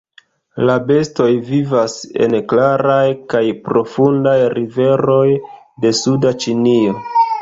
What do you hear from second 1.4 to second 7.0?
vivas en klaraj kaj profundaj riveroj de suda Ĉinio.